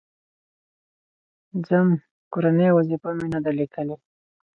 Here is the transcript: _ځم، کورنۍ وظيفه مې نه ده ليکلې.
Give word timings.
_ځم، 1.67 1.87
کورنۍ 2.33 2.69
وظيفه 2.73 3.09
مې 3.17 3.27
نه 3.33 3.39
ده 3.45 3.51
ليکلې. 3.59 3.95